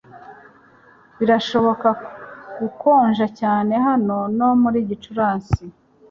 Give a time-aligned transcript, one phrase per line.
[1.17, 1.89] Birashobora
[2.59, 5.63] gukonja cyane hano no muri Gicurasi